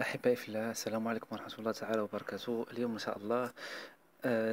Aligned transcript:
أحبائي 0.00 0.36
في 0.36 0.48
الله 0.48 0.70
السلام 0.70 1.08
عليكم 1.08 1.26
ورحمة 1.30 1.54
الله 1.58 1.72
تعالى 1.72 2.00
وبركاته. 2.00 2.66
اليوم 2.72 2.92
إن 2.92 2.98
شاء 2.98 3.18
الله 3.18 3.52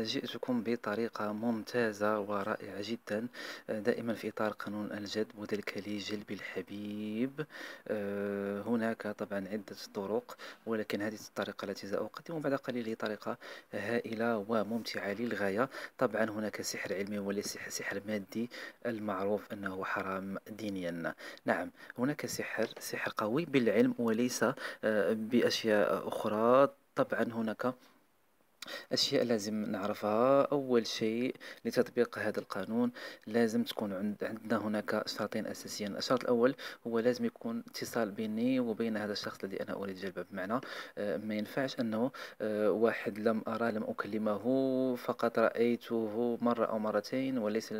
جئتكم 0.04 0.64
بطريقة 0.64 1.32
ممتازة 1.32 2.20
ورائعة 2.20 2.82
جدا 2.82 3.28
آه، 3.70 3.80
دائما 3.80 4.14
في 4.14 4.30
إطار 4.30 4.52
قانون 4.52 4.92
الجذب 4.92 5.28
وذلك 5.38 5.78
لجلب 5.88 6.32
الحبيب 6.32 7.46
آه، 7.88 8.62
هناك 8.62 9.08
طبعا 9.08 9.48
عدة 9.48 9.76
طرق 9.94 10.38
ولكن 10.66 11.02
هذه 11.02 11.16
الطريقة 11.30 11.66
التي 11.66 11.88
سأقدم 11.88 12.40
بعد 12.40 12.54
قليل 12.54 12.86
هي 12.88 12.96
طريقة 12.96 13.38
هائلة 13.74 14.38
وممتعة 14.50 15.14
للغاية. 15.14 15.70
طبعا 15.98 16.24
هناك 16.24 16.62
سحر 16.62 16.94
علمي 16.94 17.20
وليس 17.20 17.58
سحر 17.70 18.02
مادي 18.08 18.50
المعروف 18.86 19.54
أنه 19.54 19.84
حرام 19.86 20.38
دينيا. 20.50 21.14
نعم 21.46 21.72
هناك 21.98 22.26
سحر 22.26 22.68
سحر 22.80 23.14
قوي 23.18 23.46
بالعلم 23.46 23.96
وليس 24.00 24.46
بأشياء 25.14 26.08
أخرى. 26.08 26.70
طبعا 26.96 27.24
هناك 27.24 27.74
أشياء 28.94 29.24
لازم 29.24 29.54
نعرفها. 29.72 30.42
أول 30.52 30.88
شيء 30.88 31.36
لتطبيق 31.66 32.20
هذا 32.20 32.40
القانون 32.40 32.92
لازم 33.28 33.64
تكون 33.64 33.94
عند 33.94 34.24
عندنا 34.24 34.58
هناك 34.58 35.04
شرطين 35.08 35.48
أساسيين. 35.48 35.96
الشرط 35.98 36.22
الأول 36.22 36.56
هو 36.88 37.00
لازم 37.00 37.26
يكون 37.26 37.64
اتصال 37.68 38.12
بيني 38.12 38.60
وبين 38.60 38.98
هذا 38.98 39.12
الشخص 39.14 39.44
الذي 39.44 39.64
أنا 39.64 39.74
أريد 39.74 39.96
جلبه 39.96 40.26
بمعنى 40.32 40.60
آه، 40.98 41.18
ما 41.18 41.36
ينفعش 41.36 41.80
أنه 41.80 42.12
آه، 42.42 42.72
واحد 42.72 43.20
لم 43.20 43.42
أرى 43.48 43.72
لم 43.72 43.84
أكلمه 43.84 44.44
فقط 44.96 45.40
رأيته 45.40 46.38
مرة 46.42 46.66
أو 46.66 46.80
مرتين 46.80 47.38
وليس 47.38 47.74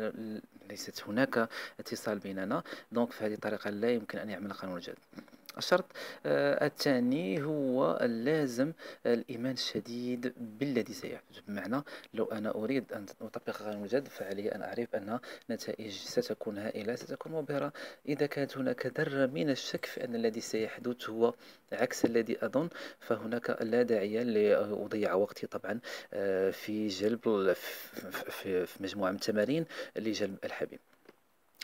ليست 0.70 1.04
هناك 1.08 1.48
اتصال 1.80 2.18
بيننا. 2.18 2.62
دونك 2.92 3.12
في 3.12 3.24
هذه 3.24 3.34
الطريقة 3.34 3.70
لا 3.70 3.90
يمكن 3.90 4.18
أن 4.18 4.30
يعمل 4.30 4.52
قانون 4.52 4.76
الجذب 4.76 4.96
الشرط 5.58 5.84
آه، 6.26 6.66
الثاني 6.66 7.42
هو 7.42 7.98
اللازم 8.02 8.72
الإيمان 9.06 9.52
الشديد 9.52 10.32
بالذي 10.36 10.92
سيحدث 10.92 11.38
بمعنى 11.48 11.82
لو 12.14 12.24
أنا 12.24 12.54
أريد 12.54 12.92
أن 12.92 13.06
أطبق 13.20 13.56
قانون 13.62 13.82
الجذب 13.82 14.06
فعلي 14.06 14.54
أن 14.54 14.62
أعرف 14.62 14.94
أن 14.94 15.18
نتائج 15.50 15.92
ستكون 15.92 16.58
هائلة 16.58 16.94
ستكون 16.94 17.32
مبهرة. 17.32 17.72
إذا 18.08 18.26
كانت 18.26 18.56
هناك 18.56 18.86
ذرة 19.00 19.26
من 19.26 19.50
الشك 19.50 19.84
في 19.84 20.04
أن 20.04 20.14
الذي 20.14 20.40
سيحدث 20.40 21.10
هو 21.10 21.34
عكس 21.72 22.04
الذي 22.04 22.46
أظن 22.46 22.68
فهناك 23.00 23.56
لا 23.60 23.82
داعي 23.82 24.24
لأضيع 24.24 25.14
وقتي 25.14 25.46
طبعا 25.46 25.80
آه، 26.14 26.50
في 26.50 26.88
جلب 26.88 27.52
في 28.30 28.66
مجموعة 28.80 29.10
من 29.10 29.16
التمارين 29.16 29.64
لجلب 29.96 30.38
الحبيب. 30.44 30.80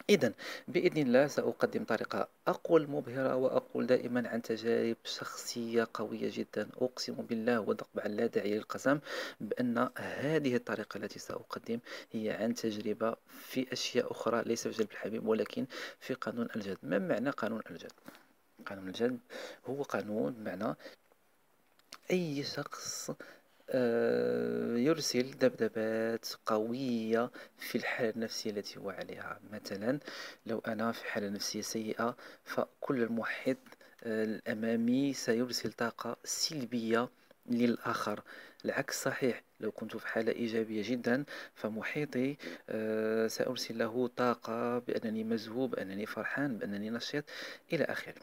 إذا 0.08 0.32
بإذن 0.68 1.02
الله 1.02 1.26
سأقدم 1.26 1.84
طريقة 1.84 2.28
أقول 2.46 2.90
مبهرة 2.90 3.36
وأقول 3.36 3.86
دائما 3.86 4.28
عن 4.28 4.42
تجارب 4.42 4.96
شخصية 5.04 5.88
قوية 5.94 6.30
جدا 6.32 6.68
أقسم 6.76 7.14
بالله 7.14 7.60
وطبعا 7.60 8.08
لا 8.08 8.26
داعي 8.26 8.54
للقسم 8.54 8.98
بأن 9.40 9.88
هذه 9.98 10.56
الطريقة 10.56 10.98
التي 10.98 11.18
سأقدم 11.18 11.78
هي 12.12 12.30
عن 12.30 12.54
تجربة 12.54 13.16
في 13.28 13.72
أشياء 13.72 14.10
أخرى 14.10 14.42
ليس 14.46 14.68
في 14.68 14.78
جلب 14.78 14.90
الحبيب 14.90 15.26
ولكن 15.26 15.66
في 16.00 16.14
قانون 16.14 16.48
الجذب 16.56 16.78
ما 16.82 16.98
معنى 16.98 17.30
قانون 17.30 17.62
الجذب؟ 17.70 17.92
قانون 18.66 18.88
الجذب 18.88 19.18
هو 19.66 19.82
قانون 19.82 20.32
بمعنى 20.32 20.76
أي 22.10 22.42
شخص 22.44 23.10
يرسل 24.76 25.24
ذبذبات 25.40 26.26
قوية 26.46 27.30
في 27.58 27.78
الحالة 27.78 28.10
النفسية 28.10 28.50
التي 28.50 28.78
هو 28.78 28.90
عليها. 28.90 29.40
مثلا 29.52 29.98
لو 30.46 30.58
أنا 30.58 30.92
في 30.92 31.04
حالة 31.04 31.28
نفسية 31.28 31.60
سيئة 31.60 32.16
فكل 32.44 33.02
المحيط 33.02 33.58
آه، 34.04 34.24
الأمامي 34.24 35.12
سيرسل 35.12 35.72
طاقة 35.72 36.16
سلبية 36.24 37.08
للآخر. 37.46 38.22
العكس 38.64 39.02
صحيح 39.02 39.42
لو 39.60 39.72
كنت 39.72 39.96
في 39.96 40.06
حالة 40.06 40.32
إيجابية 40.32 40.82
جدا 40.90 41.24
فمحيطي 41.54 42.36
آه، 42.70 43.26
سأرسل 43.26 43.78
له 43.78 44.06
طاقة 44.16 44.78
بأنني 44.78 45.24
مزهوب 45.24 45.70
بأنني 45.70 46.06
فرحان 46.06 46.58
بأنني 46.58 46.90
نشيط 46.90 47.24
إلى 47.72 47.84
آخره. 47.84 48.14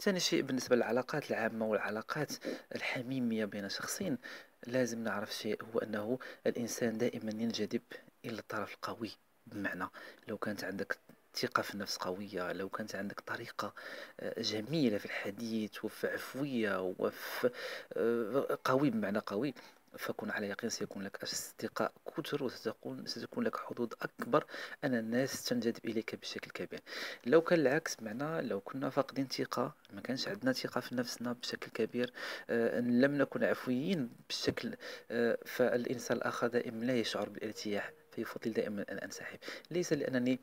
ثاني 0.00 0.20
شيء 0.20 0.42
بالنسبة 0.42 0.76
للعلاقات 0.76 1.30
العامة 1.30 1.66
والعلاقات 1.66 2.32
الحميمية 2.74 3.44
بين 3.44 3.68
شخصين. 3.68 4.18
لازم 4.66 5.02
نعرف 5.04 5.34
شيء 5.34 5.62
هو 5.64 5.78
أنه 5.78 6.18
الإنسان 6.46 6.98
دائما 6.98 7.30
ينجذب 7.30 7.82
إلى 8.24 8.38
الطرف 8.38 8.74
القوي 8.74 9.10
بمعنى 9.46 9.88
لو 10.28 10.38
كانت 10.38 10.64
عندك 10.64 10.98
ثقة 11.34 11.62
في 11.62 11.74
النفس 11.74 11.96
قوية 11.96 12.52
لو 12.52 12.68
كانت 12.68 12.94
عندك 12.94 13.20
طريقة 13.20 13.74
آه، 14.20 14.42
جميلة 14.42 14.98
في 14.98 15.04
الحديث 15.06 15.84
وفي 15.84 16.06
عفوية 16.06 16.94
وفي 16.98 17.50
آه، 17.96 18.58
قوي 18.64 18.90
بمعنى 18.90 19.18
قوي. 19.18 19.54
فكن 19.98 20.30
على 20.30 20.48
يقين 20.48 20.70
سيكون 20.70 21.02
لك 21.02 21.22
أصدقاء 21.22 21.92
كثر 22.16 22.44
وستكون 22.44 23.06
ستكون 23.06 23.44
لك 23.44 23.56
حظوظ 23.56 23.88
أكبر 24.02 24.44
أن 24.84 24.94
الناس 24.94 25.44
تنجذب 25.44 25.84
إليك 25.84 26.14
بشكل 26.14 26.50
كبير. 26.50 26.80
لو 27.26 27.40
كان 27.40 27.58
العكس 27.60 28.02
معنا 28.02 28.40
لو 28.42 28.60
كنا 28.60 28.90
فاقدين 28.90 29.28
ثقة 29.28 29.74
ما 29.92 30.00
كانش 30.00 30.28
عندنا 30.28 30.52
ثقة 30.52 30.80
في 30.80 30.94
نفسنا 30.94 31.32
بشكل 31.32 31.70
كبير 31.70 32.12
آه 32.50 32.80
لم 32.80 33.14
نكن 33.18 33.44
عفويين 33.44 34.10
بشكل 34.28 34.74
آه 35.10 35.38
فالإنسان 35.46 36.16
الآخر 36.16 36.46
دائما 36.46 36.84
لا 36.84 36.94
يشعر 36.96 37.28
بالارتياح 37.28 37.92
فيفضل 38.12 38.52
دائما 38.52 38.84
أن 38.90 38.98
أنسحب. 38.98 39.38
ليس 39.70 39.92
لأنني 39.92 40.40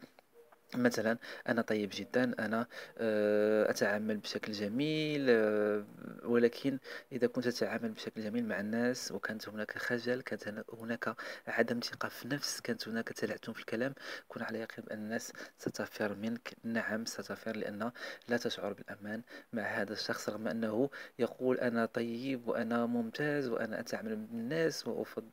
مثلا 0.77 1.17
أنا 1.47 1.61
طيب 1.61 1.89
جدا 1.93 2.23
أنا 2.45 2.67
آه، 2.97 3.69
أتعامل 3.69 4.17
بشكل 4.17 4.51
جميل 4.51 5.25
آه، 5.29 5.85
ولكن 6.23 6.79
إذا 7.11 7.27
كنت 7.27 7.47
تتعامل 7.47 7.89
بشكل 7.91 8.23
جميل 8.23 8.47
مع 8.47 8.59
الناس 8.59 9.11
وكانت 9.11 9.49
هناك 9.49 9.77
خجل 9.77 10.21
كانت 10.21 10.63
هناك 10.73 11.15
عدم 11.47 11.79
ثقة 11.79 12.09
في 12.09 12.25
النفس 12.25 12.61
كانت 12.61 12.87
هناك 12.87 13.07
تلعثم 13.09 13.53
في 13.53 13.59
الكلام 13.59 13.93
كن 14.27 14.41
على 14.41 14.59
يقين 14.59 14.85
بأن 14.85 14.97
الناس 14.97 15.33
ستفر 15.57 16.15
منك. 16.15 16.53
نعم 16.63 17.05
ستفر 17.05 17.55
لأن 17.55 17.91
لا 18.27 18.37
تشعر 18.37 18.73
بالأمان 18.73 19.21
مع 19.53 19.63
هذا 19.63 19.93
الشخص 19.93 20.29
رغم 20.29 20.47
أنه 20.47 20.89
يقول 21.19 21.57
أنا 21.59 21.85
طيب 21.85 22.47
وأنا 22.47 22.85
ممتاز 22.85 23.47
وأنا 23.49 23.79
أتعامل 23.79 24.15
بالناس 24.15 24.87
وأفضل 24.87 25.29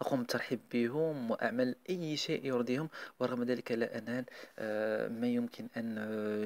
أقوم 0.00 0.18
بالترحيب 0.18 0.60
بهم 0.72 1.30
وأعمل 1.30 1.76
أي 1.90 2.16
شيء 2.16 2.46
يرضيهم 2.46 2.88
ورغم 3.20 3.42
ذلك 3.44 3.72
لا 3.72 3.98
أنال 3.98 4.24
آه، 4.58 5.08
ما 5.08 5.26
يمكن 5.26 5.68
أن 5.76 5.96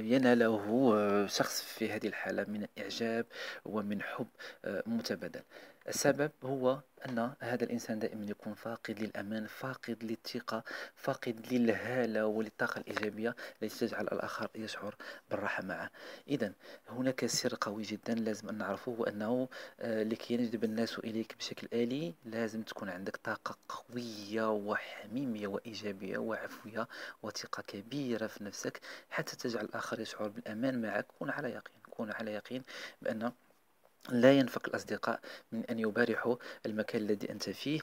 يناله 0.04 0.92
آه، 0.94 1.26
شخص 1.26 1.62
في 1.62 1.90
هذه 1.92 2.06
الحالة 2.06 2.44
من 2.48 2.66
إعجاب 2.78 3.26
ومن 3.64 4.02
حب 4.02 4.28
آه، 4.64 4.82
متبادل. 4.86 5.42
السبب 5.88 6.30
هو 6.44 6.80
أن 7.08 7.32
هذا 7.40 7.64
الإنسان 7.64 7.98
دائما 7.98 8.24
يكون 8.24 8.54
فاقد 8.54 9.00
للأمان 9.00 9.46
فاقد 9.46 10.04
للثقة 10.04 10.64
فاقد 10.94 11.46
للهالة 11.52 12.26
وللطاقة 12.26 12.78
الإيجابية 12.78 13.36
التي 13.62 13.86
تجعل 13.86 14.04
الآخر 14.04 14.48
يشعر 14.54 14.94
بالراحة 15.30 15.62
معه. 15.62 15.90
إذا 16.28 16.52
هناك 16.88 17.26
سر 17.26 17.56
قوي 17.60 17.82
جدا 17.82 18.14
لازم 18.14 18.48
أن 18.48 18.58
نعرفه 18.58 18.92
هو 18.92 19.04
أنه 19.04 19.48
آه، 19.80 20.02
لكي 20.02 20.34
ينجذب 20.34 20.64
الناس 20.64 20.98
إليك 20.98 21.36
بشكل 21.38 21.68
آلي 21.72 22.14
لازم 22.24 22.62
تكون 22.62 22.88
عندك 22.88 23.16
طاقة 23.16 23.56
قوية 23.68 24.50
وحميمية 24.50 25.46
وإيجابية 25.46 26.18
وعفوية 26.18 26.88
وثقة 27.22 27.62
كبيرة 27.62 28.26
في 28.26 28.44
نفسك 28.44 28.80
حتى 29.10 29.36
تجعل 29.36 29.64
الآخر 29.64 30.00
يشعر 30.00 30.28
بالأمان 30.28 30.82
معك. 30.82 31.06
كون 31.18 31.30
على 31.30 31.48
يقين 31.50 31.76
كون 31.90 32.10
على 32.12 32.32
يقين 32.32 32.62
بأن 33.02 33.32
لا 34.10 34.32
ينفك 34.32 34.68
الأصدقاء 34.68 35.20
من 35.52 35.64
أن 35.64 35.78
يبارحوا 35.78 36.36
المكان 36.66 37.02
الذي 37.02 37.30
أنت 37.30 37.50
فيه 37.50 37.80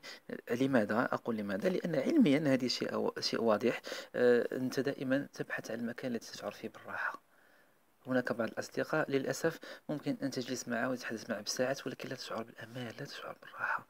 لماذا؟ 0.51 1.09
أقول 1.11 1.37
لماذا؟ 1.37 1.69
لأن 1.69 1.95
علميا 1.95 2.53
هذه 2.53 2.67
شيء, 2.67 3.19
شيء 3.19 3.41
واضح 3.41 3.81
آه، 4.15 4.47
أنت 4.57 4.79
دائما 4.79 5.27
تبحث 5.33 5.71
عن 5.71 5.79
المكان 5.79 6.11
الذي 6.11 6.25
تشعر 6.25 6.51
فيه 6.51 6.69
بالراحة 6.69 7.23
هناك 8.07 8.31
بعض 8.33 8.49
الأصدقاء 8.49 9.11
للأسف 9.11 9.59
ممكن 9.89 10.17
أن 10.23 10.31
تجلس 10.31 10.67
معه 10.67 10.89
وتتحدث 10.89 11.29
معه 11.29 11.41
بالساعات 11.41 11.87
ولكن 11.87 12.09
لا 12.09 12.15
تشعر 12.15 12.43
بالأمان 12.43 12.93
لا 12.99 13.05
تشعر 13.05 13.37
بالراحة 13.41 13.87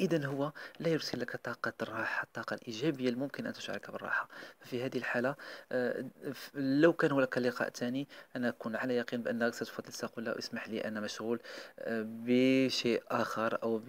إذا 0.00 0.26
هو 0.26 0.52
لا 0.80 0.88
يرسل 0.88 1.20
لك 1.20 1.36
طاقة 1.36 1.72
الراحة 1.82 2.22
الطاقة 2.24 2.54
الإيجابية 2.54 3.08
الممكن 3.08 3.46
أن 3.46 3.52
تشعرك 3.52 3.90
بالراحة. 3.90 4.28
ففي 4.60 4.84
هذه 4.84 4.98
الحالة 4.98 5.36
آه، 5.72 6.04
لو 6.54 6.92
كان 6.92 7.12
هناك 7.12 7.38
لقاء 7.38 7.70
ثاني 7.70 8.08
أنا 8.36 8.48
أكون 8.48 8.76
على 8.76 8.96
يقين 8.96 9.22
بأنك 9.22 9.54
ستفضل 9.54 9.92
تقول 9.92 10.24
له 10.24 10.38
أسمح 10.38 10.68
لي 10.68 10.84
أنا 10.84 11.00
مشغول 11.00 11.40
آه، 11.78 12.04
بشيء 12.06 13.02
آخر 13.08 13.62
أو 13.62 13.82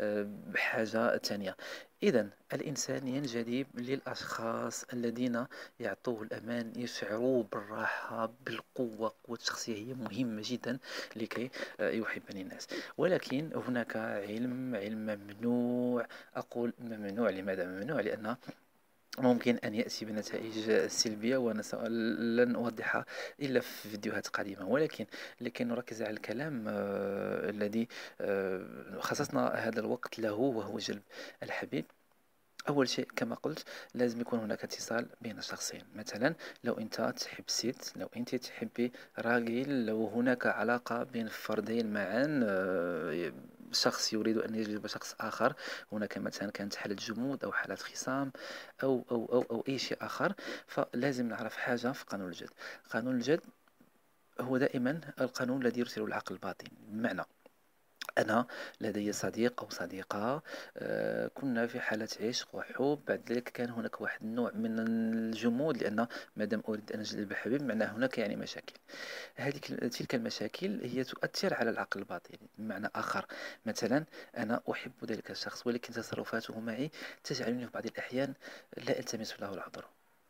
آه، 0.00 0.26
بحاجة 0.46 1.16
ثانية. 1.18 1.56
إذا 2.02 2.28
الإنسان 2.52 3.08
ينجذب 3.08 3.66
للأشخاص 3.74 4.84
الذين 4.92 5.46
يعطوه 5.80 6.22
الأمان 6.22 6.72
يشعروه 6.76 7.46
بالراحة 7.52 8.32
بالقوة 8.46 9.12
قوة 9.24 9.38
الشخصية 9.40 9.76
هي 9.76 9.94
مهمة 9.94 10.42
جدا 10.44 10.78
لكي 11.16 11.50
يحبني 11.80 12.42
الناس 12.42 12.68
ولكن 12.98 13.50
هناك 13.68 13.96
علم 13.96 14.74
علم 14.74 15.06
ممنوع. 15.06 16.06
أقول 16.34 16.72
ممنوع 16.78 17.30
لماذا 17.30 17.66
ممنوع؟ 17.66 18.00
لأن 18.00 18.36
ممكن 19.18 19.56
أن 19.64 19.74
يأتي 19.74 20.04
بنتائج 20.04 20.86
سلبية 20.86 21.36
وأنا 21.36 21.62
لن 22.42 22.54
أوضحها 22.54 23.04
إلا 23.40 23.60
في 23.60 23.88
فيديوهات 23.88 24.26
قادمة 24.26 24.68
ولكن 24.68 25.06
لكي 25.40 25.64
نركز 25.64 26.02
على 26.02 26.10
الكلام 26.10 26.64
آه، 26.68 27.50
الذي 27.50 27.88
آه، 28.20 28.66
خصصنا 29.00 29.48
هذا 29.48 29.80
الوقت 29.80 30.18
له 30.18 30.32
وهو 30.32 30.78
جلب 30.78 31.02
الحبيب. 31.42 31.84
أول 32.68 32.88
شيء 32.88 33.08
كما 33.16 33.34
قلت 33.34 33.64
لازم 33.94 34.20
يكون 34.20 34.38
هناك 34.38 34.64
اتصال 34.64 35.08
بين 35.20 35.38
الشخصين. 35.38 35.82
مثلا 35.94 36.34
لو 36.64 36.74
أنت 36.74 37.14
تحب 37.16 37.44
ست 37.46 37.96
لو 37.96 38.08
أنت 38.16 38.34
تحبي 38.34 38.92
راجل 39.18 39.86
لو 39.86 40.06
هناك 40.08 40.46
علاقة 40.46 41.02
بين 41.02 41.28
فردين 41.28 41.92
معا 41.92 42.40
آه، 42.44 43.32
شخص 43.72 44.12
يريد 44.12 44.38
أن 44.38 44.54
يجلب 44.54 44.86
شخص 44.86 45.14
آخر. 45.20 45.54
هناك 45.92 46.18
مثلا 46.18 46.50
كانت 46.50 46.74
حالة 46.74 46.94
جمود 46.94 47.44
أو 47.44 47.52
حالة 47.52 47.74
خصام 47.74 48.32
أو 48.82 49.04
أو 49.10 49.26
أو 49.32 49.42
أو 49.50 49.64
أي 49.68 49.78
شيء 49.78 49.98
آخر. 50.00 50.34
فلازم 50.66 51.28
نعرف 51.28 51.56
حاجة 51.56 51.92
في 51.92 52.04
قانون 52.04 52.28
الجد. 52.28 52.50
قانون 52.90 53.14
الجد 53.14 53.40
هو 54.40 54.56
دائما 54.58 55.00
القانون 55.20 55.62
الذي 55.62 55.80
يرسله 55.80 56.04
العقل 56.04 56.34
الباطن. 56.34 56.68
بمعنى 56.88 57.22
أنا 58.18 58.46
لدي 58.80 59.12
صديق 59.12 59.62
أو 59.62 59.70
صديقة 59.70 60.42
آه، 60.76 61.28
كنا 61.34 61.66
في 61.66 61.80
حالة 61.80 62.08
عشق 62.20 62.48
وحب. 62.54 62.98
بعد 63.08 63.32
ذلك 63.32 63.44
كان 63.48 63.70
هناك 63.70 64.00
واحد 64.00 64.22
النوع 64.22 64.50
من 64.54 64.78
الجمود 64.78 65.82
لأن 65.82 66.06
مادام 66.36 66.62
أريد 66.68 66.92
أن 66.92 67.00
أجلب 67.00 67.32
حبيب 67.32 67.62
معناه 67.62 67.86
هناك 67.92 68.18
يعني 68.18 68.36
مشاكل. 68.36 68.74
هذه 69.36 69.58
تلك 69.88 70.14
المشاكل 70.14 70.80
هي 70.84 71.04
تؤثر 71.04 71.54
على 71.54 71.70
العقل 71.70 72.00
الباطني 72.00 72.38
بمعنى 72.58 72.90
آخر 72.94 73.26
مثلا 73.66 74.04
أنا 74.36 74.60
أحب 74.70 74.92
ذلك 75.04 75.30
الشخص 75.30 75.66
ولكن 75.66 75.92
تصرفاته 75.92 76.60
معي 76.60 76.90
تجعلني 77.24 77.66
في 77.66 77.72
بعض 77.72 77.86
الأحيان 77.86 78.34
لا 78.76 78.98
ألتمس 78.98 79.40
له 79.40 79.54
العذر. 79.54 79.84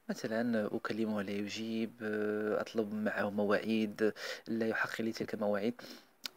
مثلا 0.09 0.77
أكلمه 0.77 1.23
لا 1.23 1.31
يجيب 1.31 1.93
آه، 2.03 2.61
أطلب 2.61 2.95
معه 2.95 3.31
مواعيد 3.31 4.13
لا 4.49 4.69
يحقق 4.69 5.01
لي 5.03 5.13
تلك 5.13 5.35
المواعيد. 5.35 5.83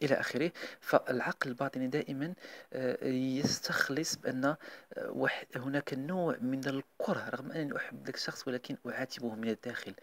إلى 0.02 0.14
آخره. 0.14 0.52
فالعقل 0.80 1.50
الباطني 1.50 1.86
دائما 1.88 2.34
آه، 2.72 3.04
يستخلص 3.06 4.16
بأن 4.16 4.44
آه، 4.44 5.30
هناك 5.56 5.94
نوع 5.94 6.36
من 6.40 6.60
الكره 6.68 7.28
رغم 7.28 7.52
أنني 7.52 7.76
أحب 7.76 8.04
ذاك 8.04 8.14
الشخص 8.14 8.48
ولكن 8.48 8.76
أعاتبه 8.86 9.34
من 9.34 9.48
الداخل. 9.48 9.94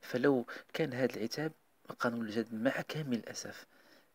فلو 0.00 0.46
كان 0.72 0.92
هذا 0.94 1.16
العتاب 1.16 1.52
قانون 1.98 2.26
الجد 2.26 2.54
مع 2.54 2.70
كامل 2.70 3.16
الأسف. 3.16 3.66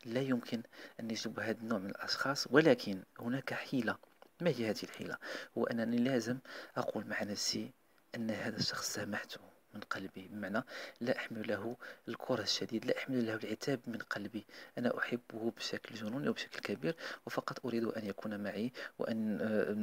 لا 0.06 0.22
يمكن 0.22 0.64
أن 1.00 1.12
يجلب 1.12 1.40
هذا 1.40 1.62
النوع 1.62 1.80
من 1.80 1.90
الأشخاص 1.90 2.48
ولكن 2.52 3.04
هناك 3.20 3.54
حيلة. 3.54 3.98
ما 4.42 4.50
هي 4.50 4.70
هذه 4.70 4.84
الحيلة؟ 4.84 5.18
هو 5.58 5.64
أنني 5.64 5.98
لازم 5.98 6.38
أقول 6.78 7.08
مع 7.08 7.24
نفسي 7.24 7.72
أن 8.16 8.32
هذا 8.32 8.58
الشخص 8.58 8.94
سامحته 8.94 9.51
من 9.74 9.80
قلبي. 9.80 10.28
بمعنى 10.28 10.64
لا 11.02 11.18
أحمل 11.18 11.48
له 11.48 11.78
الكره 12.08 12.42
الشديد 12.42 12.86
لا 12.86 12.98
أحمل 12.98 13.28
له 13.28 13.36
العتاب 13.36 13.80
من 13.88 13.98
قلبي. 13.98 14.46
أنا 14.78 14.98
أحبه 14.98 15.52
بشكل 15.58 15.96
جنوني 15.96 16.30
وبشكل 16.30 16.60
كبير 16.60 16.96
وفقط 17.26 17.66
أريد 17.66 17.84
أن 17.84 18.06
يكون 18.06 18.44
معي 18.44 18.72
وأن 19.00 19.42
آه، 19.42 19.74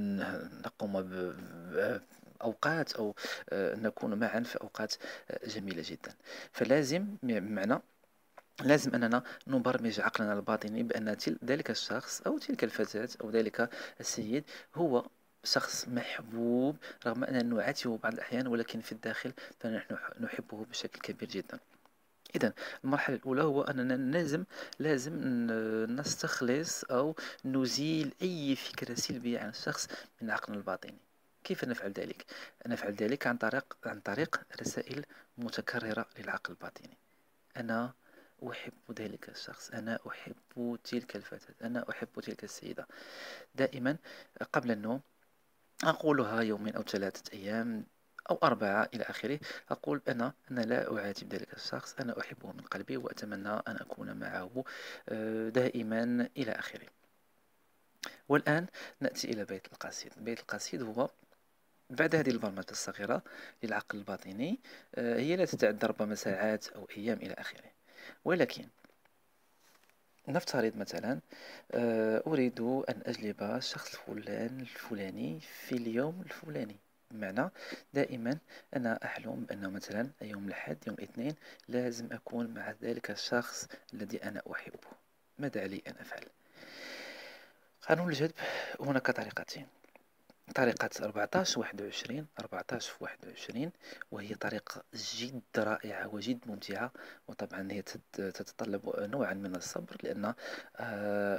نقوم 0.66 1.02
بأوقات 2.40 2.92
أو 2.92 3.14
آه، 3.50 3.74
نكون 3.74 4.14
معا 4.14 4.40
في 4.40 4.60
أوقات 4.60 4.94
آه، 5.30 5.46
جميلة 5.48 5.82
جدا. 5.86 6.14
فلازم 6.52 7.16
بمعنى 7.22 7.80
لازم 8.64 8.94
أننا 8.94 9.22
نبرمج 9.46 10.00
عقلنا 10.00 10.32
الباطني 10.32 10.82
بأن 10.82 11.16
ذلك 11.44 11.70
الشخص 11.70 12.20
أو 12.20 12.38
تلك 12.38 12.64
الفتاة 12.64 13.08
أو 13.20 13.30
ذلك 13.30 13.70
السيد 14.00 14.44
هو 14.74 15.04
شخص 15.44 15.88
محبوب 15.88 16.76
رغم 17.06 17.24
أننا 17.24 17.42
نعاتبه 17.42 17.98
بعض 17.98 18.12
الأحيان 18.12 18.46
ولكن 18.46 18.80
في 18.80 18.92
الداخل 18.92 19.32
فنحن 19.60 19.96
نحبه 20.20 20.64
بشكل 20.64 21.00
كبير 21.00 21.28
جدا. 21.28 21.58
إذا 22.36 22.52
المرحلة 22.84 23.16
الأولى 23.16 23.42
هو 23.42 23.62
أننا 23.62 23.94
لازم 23.94 24.44
لازم 24.78 25.12
نستخلص 25.90 26.84
أو 26.84 27.16
نزيل 27.44 28.14
أي 28.22 28.56
فكرة 28.56 28.94
سلبية 28.94 29.40
عن 29.40 29.48
الشخص 29.48 29.88
من 30.22 30.30
عقلنا 30.30 30.58
الباطني. 30.58 30.98
كيف 31.44 31.64
نفعل 31.64 31.92
ذلك؟ 31.92 32.24
نفعل 32.66 32.94
ذلك 32.94 33.26
عن 33.26 33.36
طريق 33.36 33.76
عن 33.84 34.00
طريق 34.00 34.40
رسائل 34.60 35.04
متكررة 35.38 36.06
للعقل 36.18 36.52
الباطني. 36.52 36.98
أنا 37.56 37.92
أحب 38.50 38.72
ذلك 38.98 39.28
الشخص 39.28 39.70
أنا 39.70 39.98
أحب 40.08 40.78
تلك 40.84 41.16
الفتاة 41.16 41.66
أنا 41.66 41.90
أحب 41.90 42.20
تلك 42.22 42.44
السيدة. 42.44 42.86
دائما 43.54 43.96
قبل 44.52 44.70
النوم 44.70 45.00
أقولها 45.84 46.40
يومين 46.40 46.74
أو 46.74 46.82
ثلاثة 46.82 47.32
أيام 47.32 47.84
أو 48.30 48.38
أربعة 48.42 48.88
إلى 48.94 49.04
آخره. 49.04 49.40
أقول 49.70 50.02
أنا 50.08 50.32
أنا 50.50 50.60
لا 50.60 50.98
أعاتب 50.98 51.34
ذلك 51.34 51.54
الشخص 51.54 51.94
أنا 52.00 52.20
أحبه 52.20 52.52
من 52.52 52.60
قلبي 52.60 52.96
وأتمنى 52.96 53.48
أن 53.48 53.76
أكون 53.76 54.16
معه 54.16 54.64
آه، 55.08 55.48
دائما 55.48 56.28
إلى 56.36 56.52
آخره. 56.52 56.86
والآن 58.28 58.66
نأتي 59.00 59.30
إلى 59.30 59.44
بيت 59.44 59.66
القصيد. 59.72 60.12
بيت 60.16 60.40
القصيد 60.40 60.82
هو 60.82 61.10
بعد 61.90 62.14
هذه 62.14 62.30
البرمجة 62.30 62.70
الصغيرة 62.70 63.22
للعقل 63.62 63.98
الباطني 63.98 64.60
آه، 64.94 65.18
هي 65.18 65.36
لا 65.36 65.44
تتعدى 65.44 65.86
ربما 65.86 66.14
ساعات 66.14 66.68
أو 66.68 66.88
أيام 66.96 67.18
إلى 67.18 67.34
آخره. 67.34 67.70
ولكن 68.24 68.68
نفترض 70.28 70.76
مثلا 70.76 71.20
آه، 71.72 72.22
أريد 72.26 72.60
أن 72.60 73.02
أجلب 73.06 73.42
الشخص 73.42 73.94
الفلان 73.94 74.60
الفلاني 74.60 75.40
في 75.40 75.72
اليوم 75.72 76.22
الفلاني. 76.26 76.76
بمعنى 77.10 77.50
دائما 77.94 78.38
أنا 78.76 78.98
أحلم 79.04 79.44
بأنه 79.48 79.70
مثلا 79.70 80.10
يوم 80.22 80.48
الأحد 80.48 80.76
يوم 80.86 80.96
الاثنين 80.98 81.34
لازم 81.68 82.08
أكون 82.12 82.54
مع 82.54 82.74
ذلك 82.82 83.10
الشخص 83.10 83.68
الذي 83.94 84.24
أنا 84.24 84.42
أحبه. 84.52 84.88
ماذا 85.38 85.60
علي 85.60 85.82
أن 85.86 85.94
أفعل؟ 86.00 86.24
قانون 87.82 88.08
الجذب 88.08 88.32
هناك 88.80 89.10
طريقتين. 89.10 89.66
طريقة 90.54 90.90
14 91.02 91.60
21 91.60 92.26
14 92.40 92.92
في 92.92 93.04
21 93.04 93.72
وهي 94.10 94.34
طريقة 94.34 94.82
جد 94.94 95.42
رائعة 95.58 96.14
وجد 96.14 96.38
ممتعة 96.46 96.92
وطبعا 97.28 97.68
هي 97.72 97.82
تتطلب 98.12 98.80
نوعا 98.98 99.34
من 99.34 99.56
الصبر 99.56 99.96
لأن 100.02 100.34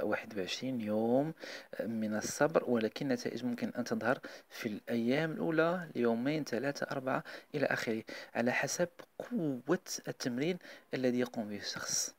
21 0.02 0.80
آه، 0.80 0.84
يوم 0.84 1.34
من 1.80 2.16
الصبر 2.16 2.64
ولكن 2.70 3.06
النتائج 3.06 3.44
ممكن 3.44 3.72
أن 3.78 3.84
تظهر 3.84 4.18
في 4.48 4.66
الأيام 4.68 5.32
الأولى 5.32 5.88
ليومين 5.94 6.44
ثلاثة 6.44 6.86
أربعة 6.90 7.24
إلى 7.54 7.66
آخره 7.66 8.02
على 8.34 8.52
حسب 8.52 8.88
قوة 9.18 9.78
التمرين 10.08 10.58
الذي 10.94 11.20
يقوم 11.20 11.48
به 11.48 11.56
الشخص. 11.56 12.14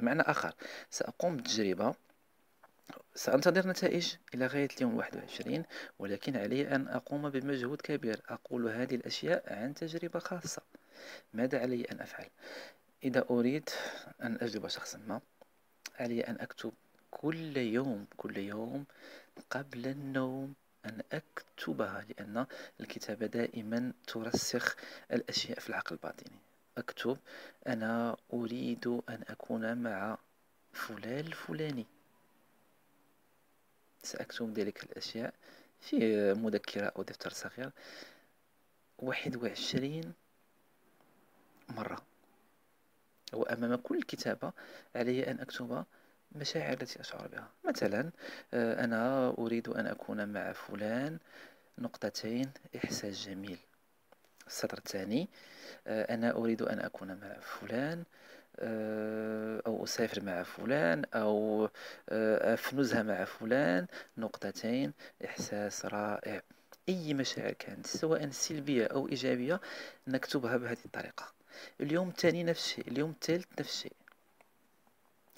بمعنى 0.00 0.22
آخر 0.22 0.54
سأقوم 0.90 1.36
بتجربة 1.36 1.94
سأنتظر 3.14 3.68
نتائج 3.68 4.14
إلى 4.34 4.46
غاية 4.46 4.68
اليوم 4.76 4.92
الواحد 4.92 5.16
وعشرين 5.16 5.64
ولكن 5.98 6.36
علي 6.36 6.74
أن 6.74 6.88
أقوم 6.88 7.30
بمجهود 7.30 7.80
كبير. 7.80 8.20
أقول 8.28 8.68
هذه 8.68 8.94
الأشياء 8.94 9.52
عن 9.52 9.74
تجربة 9.74 10.18
خاصة. 10.18 10.62
ماذا 11.34 11.60
علي 11.60 11.84
أن 11.84 12.00
أفعل؟ 12.00 12.26
إذا 13.04 13.24
أريد 13.30 13.70
أن 14.22 14.38
أجلب 14.40 14.68
شخصا 14.68 14.98
ما 14.98 15.20
علي 16.00 16.20
أن 16.20 16.36
أكتب 16.40 16.72
كل 17.10 17.56
يوم 17.56 18.06
كل 18.16 18.36
يوم 18.38 18.84
قبل 19.50 19.86
النوم 19.86 20.54
أن 20.86 21.02
أكتبها 21.12 22.04
لأن 22.08 22.46
الكتابة 22.80 23.26
دائما 23.26 23.92
ترسخ 24.06 24.76
الأشياء 25.12 25.58
في 25.60 25.68
العقل 25.68 25.96
الباطني. 25.96 26.36
أكتب 26.78 27.18
أنا 27.66 28.16
أريد 28.32 28.86
أن 28.86 29.20
أكون 29.28 29.78
مع 29.78 30.18
فلان 30.72 31.26
الفلاني. 31.26 31.86
سأكتب 34.02 34.58
ذلك 34.58 34.82
الأشياء 34.82 35.34
في 35.80 36.32
مذكرة 36.34 36.86
أو 36.86 37.02
دفتر 37.02 37.30
صغير. 37.32 37.70
واحد 38.98 39.36
وعشرين 39.36 40.12
مرة. 41.68 42.02
وأمام 43.32 43.74
كل 43.76 44.02
كتابة 44.02 44.52
علي 44.96 45.30
أن 45.30 45.40
أكتب 45.40 45.84
مشاعر 46.32 46.72
التي 46.72 47.00
أشعر 47.00 47.26
بها. 47.26 47.48
مثلا 47.64 48.10
آه، 48.54 48.84
أنا 48.84 49.28
أريد 49.38 49.68
أن 49.68 49.86
أكون 49.86 50.28
مع 50.28 50.52
فلان 50.52 51.18
نقطتين 51.78 52.52
إحساس 52.76 53.26
جميل. 53.28 53.58
السطر 54.46 54.78
الثاني 54.78 55.28
آه، 55.86 56.14
أنا 56.14 56.30
أريد 56.36 56.62
أن 56.62 56.78
أكون 56.78 57.08
مع 57.20 57.40
فلان 57.40 58.04
أو 59.66 59.84
أسافر 59.84 60.22
مع 60.22 60.42
فلان 60.42 61.04
أو 61.14 61.68
آه، 62.08 62.54
في 62.54 62.76
نزهة 62.76 63.02
مع 63.02 63.24
فلان. 63.24 63.86
نقطتين 64.18 64.92
إحساس 65.24 65.86
رائع. 65.86 66.42
أي 66.88 67.14
مشاعر 67.14 67.52
كانت 67.52 67.86
سواء 67.86 68.30
سلبية 68.30 68.86
أو 68.86 69.08
إيجابية 69.08 69.60
نكتبها 70.08 70.56
بهذه 70.56 70.84
الطريقة. 70.84 71.32
اليوم 71.80 72.08
الثاني 72.08 72.44
نفس 72.44 72.64
الشيء 72.64 72.88
اليوم 72.88 73.10
الثالث 73.10 73.46
نفس 73.60 73.74
الشيء. 73.74 73.92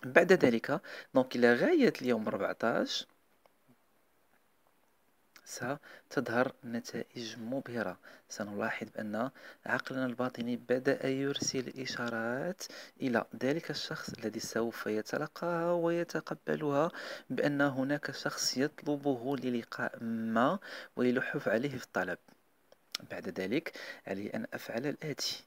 بعد 0.04 0.32
ذلك 0.32 0.80
دونك 1.14 1.36
إلى 1.36 1.54
غاية 1.54 1.92
اليوم 2.02 2.28
14 2.28 3.06
ستظهر 5.44 6.52
نتائج 6.64 7.38
مبهرة 7.38 7.98
سنلاحظ 8.28 8.86
بأن 8.94 9.30
عقلنا 9.66 10.06
الباطني 10.06 10.56
بدأ 10.56 11.08
يرسل 11.08 11.72
إشارات 11.80 12.62
إلى 13.00 13.24
ذلك 13.42 13.70
الشخص 13.70 14.12
الذي 14.18 14.40
سوف 14.40 14.86
يتلقاها 14.86 15.72
ويتقبلها 15.72 16.90
بأن 17.30 17.60
هناك 17.60 18.10
شخص 18.10 18.56
يطلبه 18.56 19.36
للقاء 19.36 20.04
ما 20.04 20.58
ويلحف 20.96 21.48
عليه 21.48 21.78
في 21.78 21.84
الطلب. 21.84 22.18
بعد 23.10 23.28
ذلك 23.40 23.78
علي 24.06 24.26
أن 24.28 24.46
أفعل 24.54 24.86
الآتي. 24.86 25.44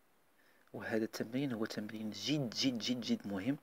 وهذا 0.74 1.04
التمرين 1.04 1.54
هو 1.54 1.66
تمرين 1.66 2.10
جد 2.10 2.50
جد 2.50 2.80
جد 2.80 3.01
جد 3.01 3.27
مهم. 3.27 3.58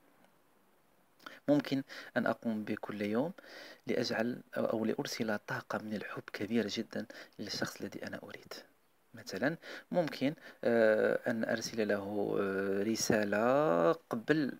ممكن 1.47 1.83
أن 2.17 2.25
أقوم 2.27 2.63
به 2.63 2.75
كل 2.81 3.01
يوم 3.01 3.33
لأجعل 3.87 4.43
أو 4.57 4.85
لأرسل 4.85 5.37
طاقة 5.39 5.77
من 5.79 5.93
الحب 5.93 6.23
كبيرة 6.33 6.67
جدا 6.71 7.05
للشخص 7.39 7.81
الذي 7.81 8.07
أنا 8.07 8.19
أريد. 8.23 8.53
مثلا 9.13 9.57
ممكن 9.91 10.35
آه، 10.63 11.19
أن 11.31 11.43
أرسل 11.45 11.87
له 11.87 12.37
آه، 12.41 12.83
رسالة 12.83 13.91
قبل 13.91 14.59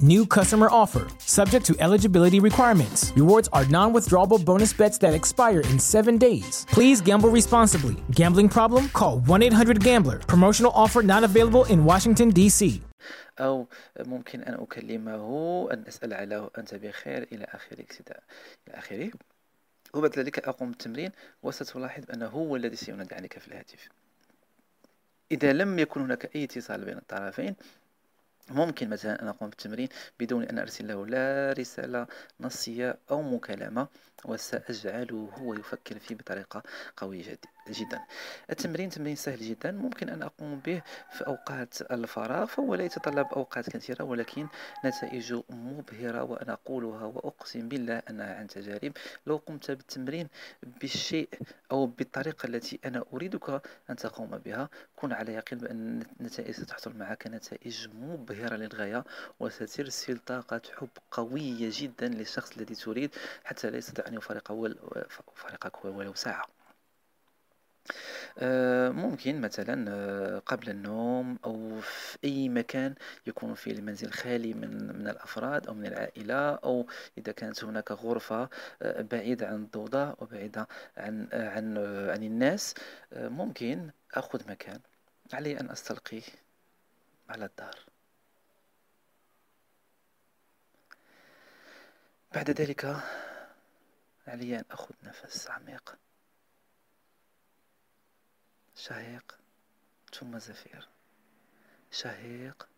New 0.00 0.26
customer 0.26 0.68
offer, 0.70 1.06
subject 1.18 1.64
to 1.66 1.76
eligibility 1.80 2.40
requirements. 2.40 3.12
Rewards 3.16 3.48
are 3.52 3.64
non 3.66 3.92
withdrawable 3.92 4.44
bonus 4.44 4.72
bets 4.72 4.98
that 4.98 5.14
expire 5.14 5.60
in 5.60 5.78
seven 5.78 6.18
days. 6.18 6.66
Please 6.68 7.00
gamble 7.00 7.30
responsibly. 7.30 7.96
Gambling 8.10 8.48
problem? 8.48 8.88
Call 8.90 9.20
1 9.20 9.42
800 9.42 9.82
Gambler. 9.82 10.18
Promotional 10.20 10.72
offer 10.74 11.02
not 11.02 11.24
available 11.24 11.64
in 11.66 11.84
Washington, 11.84 12.30
D.C. 12.30 12.82
أو 13.40 13.66
ممكن 14.00 14.42
أن 14.42 14.54
أكلمه 14.54 15.68
أن 15.72 15.84
أسأل 15.88 16.14
على 16.14 16.50
أنت 16.58 16.74
بخير 16.74 17.22
إلى 17.32 17.44
آخره 17.44 17.86
إلى 18.68 18.78
آخره 18.78 19.10
وبعد 19.94 20.18
ذلك 20.18 20.38
أقوم 20.38 20.70
بالتمرين 20.70 21.10
وستلاحظ 21.42 22.04
أنه 22.14 22.26
هو 22.26 22.56
الذي 22.56 22.76
سينادي 22.76 23.14
عنك 23.14 23.38
في 23.38 23.48
الهاتف 23.48 23.88
إذا 25.32 25.52
لم 25.52 25.78
يكن 25.78 26.00
هناك 26.00 26.36
أي 26.36 26.44
اتصال 26.44 26.84
بين 26.84 26.96
الطرفين 26.96 27.56
ممكن 28.51 28.89
مثلا 28.89 29.21
أن 29.21 29.27
أقوم 29.27 29.49
بالتمرين 29.49 29.87
بدون 30.19 30.43
أن 30.43 30.59
أرسل 30.59 30.87
له 30.87 31.07
لا 31.07 31.53
رسالة 31.59 32.07
نصية 32.39 32.97
أو 33.11 33.21
مكالمة 33.21 33.87
وسأجعله 34.25 35.29
هو 35.37 35.53
يفكر 35.53 35.99
فيه 35.99 36.15
بطريقة 36.15 36.63
قوية 36.97 37.23
جدا. 37.23 37.49
التمرين 38.49 38.89
تمرين 38.89 39.15
سهل 39.15 39.39
جدا 39.39 39.71
ممكن 39.71 40.09
أن 40.09 40.23
أقوم 40.23 40.59
به 40.59 40.81
في 41.09 41.27
أوقات 41.27 41.81
الفراغ 41.81 42.45
فهو 42.45 42.75
لا 42.75 42.83
يتطلب 42.83 43.27
أوقات 43.33 43.69
كثيرة 43.69 44.03
ولكن 44.03 44.47
نتائجه 44.85 45.43
مبهرة 45.49 46.23
وأنا 46.23 46.53
أقولها 46.53 47.05
وأقسم 47.05 47.69
بالله 47.69 48.01
أنها 48.09 48.35
عن 48.35 48.47
تجارب 48.47 48.91
لو 49.27 49.37
قمت 49.37 49.71
بالتمرين 49.71 50.27
بالشيء 50.63 51.29
أو 51.71 51.85
بالطريقة 51.85 52.45
التي 52.45 52.79
أنا 52.85 53.03
أريدك 53.13 53.61
أن 53.89 53.95
تقوم 53.95 54.29
بها 54.29 54.69
كن 54.95 55.11
على 55.11 55.33
يقين 55.33 55.59
بأن 55.59 56.03
النتائج 56.19 56.51
ستحصل 56.51 56.97
معك 56.97 57.27
نتائج 57.27 57.87
مبهرة 57.87 58.55
للغاية 58.55 59.03
وسترسل 59.39 60.17
طاقة 60.17 60.61
حب 60.77 60.89
قوية 61.11 61.69
جدا 61.73 62.07
للشخص 62.07 62.57
الذي 62.57 62.75
تريد 62.75 63.15
حتى 63.43 63.69
لا 63.69 63.77
يستطيع 63.77 64.07
أن 64.07 64.13
يفارقك 64.13 64.51
ولو 65.85 66.13
ساعة. 66.13 66.60
ممكن 68.91 69.41
مثلا 69.41 69.85
آه، 69.89 70.39
قبل 70.39 70.69
النوم 70.69 71.39
أو 71.45 71.81
في 71.81 72.17
أي 72.23 72.49
مكان 72.49 72.95
يكون 73.27 73.53
فيه 73.53 73.71
المنزل 73.71 74.11
خالي 74.11 74.53
من 74.53 74.99
من 74.99 75.07
الأفراد 75.07 75.67
أو 75.67 75.73
من 75.73 75.85
العائلة 75.85 76.55
أو 76.55 76.87
إذا 77.17 77.31
كانت 77.31 77.63
هناك 77.63 77.91
غرفة 77.91 78.49
آه، 78.81 79.01
بعيدة 79.01 79.47
عن 79.47 79.55
الضوضاء 79.55 80.23
وبعيدة 80.23 80.67
عن 80.97 81.27
عن 81.33 81.77
عن 82.09 82.23
الناس 82.23 82.73
ممكن 83.15 83.89
أخذ 84.13 84.49
مكان 84.51 84.79
علي 85.33 85.59
أن 85.59 85.69
أستلقي 85.69 86.21
على 87.29 87.45
الدار 87.45 87.79
بعد 92.35 92.49
ذلك 92.49 92.95
علي 94.27 94.59
أن 94.59 94.63
أخذ 94.71 94.95
نفس 95.03 95.49
عميق. 95.49 95.95
شهيق 98.81 99.39
ثم 100.13 100.39
زفير. 100.39 100.89
شهيق 101.91 102.69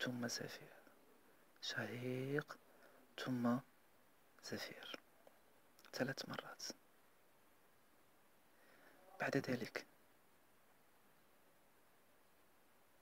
ثم 0.00 0.26
زفير. 0.26 0.72
شهيق 1.62 2.58
ثم 3.24 3.58
زفير. 4.44 5.00
ثلاث 5.92 6.28
مرات. 6.28 6.62
بعد 9.20 9.36
ذلك 9.36 9.86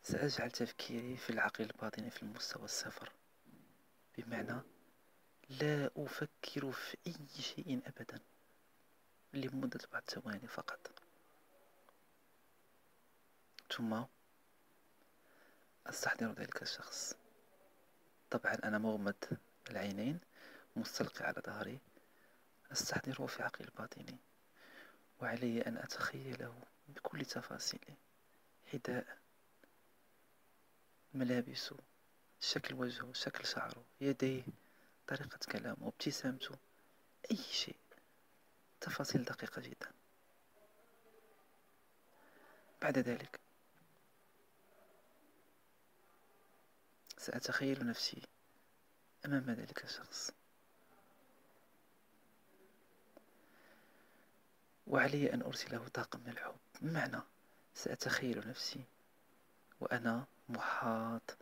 سأجعل 0.03 0.51
تفكيري 0.51 1.17
في 1.17 1.31
العقل 1.31 1.65
الباطني 1.65 2.11
في 2.11 2.23
المستوى 2.23 2.65
الصفر. 2.65 3.13
بمعنى 4.19 4.61
لا 5.49 5.91
أفكر 5.97 6.73
في 6.73 6.97
أي 7.07 7.43
شيء 7.43 7.83
أبدا 7.87 8.21
لمدة 9.33 9.81
بعض 9.93 10.03
ثواني 10.03 10.49
فقط. 10.49 11.12
ثم 13.77 14.05
أستحضر 15.87 16.33
ذلك 16.33 16.63
الشخص. 16.63 17.15
طبعا 18.31 18.55
أنا 18.65 18.79
مغمض 18.79 19.15
العينين 19.71 20.21
مستلقي 20.77 21.25
على 21.25 21.43
ظهري. 21.47 21.79
أستحضره 22.73 23.27
في 23.27 23.43
عقلي 23.43 23.69
الباطني 23.69 24.17
وعلي 25.21 25.61
أن 25.67 25.77
أتخيله 25.77 26.55
بكل 26.89 27.25
تفاصيله 27.25 27.97
حذاء 28.73 29.19
ملابسه 31.15 31.77
شكل 32.41 32.75
وجهه 32.75 33.13
شكل 33.13 33.47
شعره 33.47 33.85
يديه 34.01 34.43
طريقة 35.07 35.39
كلامه 35.53 35.89
ابتسامته 35.89 36.57
أي 37.31 37.37
شيء. 37.37 37.77
تفاصيل 38.81 39.25
دقيقة 39.25 39.63
جدا. 39.63 39.93
بعد 42.83 42.99
ذلك 42.99 43.41
سأتخيل 47.23 47.87
نفسي 47.87 48.23
أمام 49.27 49.51
ذلك 49.51 49.85
الشخص. 49.85 50.31
وعلي 54.87 55.35
أن 55.35 55.43
أرسله 55.43 55.89
طاقة 55.89 56.19
من 56.19 56.29
الحب. 56.29 56.57
بمعنى 56.81 57.21
سأتخيل 57.75 58.49
نفسي 58.49 58.85
وأنا 59.81 60.27
محاط 60.49 61.37